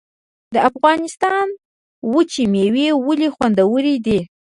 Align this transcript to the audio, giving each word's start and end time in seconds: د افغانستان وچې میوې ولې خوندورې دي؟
د 0.53 0.55
افغانستان 0.69 1.47
وچې 2.13 2.43
میوې 2.53 2.87
ولې 3.07 3.27
خوندورې 3.35 3.95
دي؟ 4.05 4.19